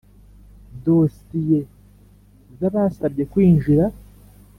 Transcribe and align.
Dosiye 0.83 1.59
z’ 2.57 2.61
abasabye 2.69 3.23
kwinjira. 3.31 3.85